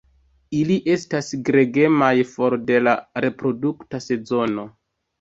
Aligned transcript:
Ili 0.59 0.77
estas 0.93 1.29
gregemaj 1.51 2.09
for 2.33 2.57
de 2.73 2.83
la 2.89 2.97
reprodukta 3.29 4.05
sezono. 4.11 4.71